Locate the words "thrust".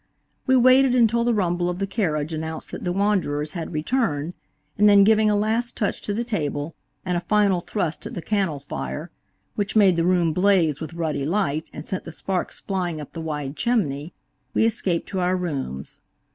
7.61-8.07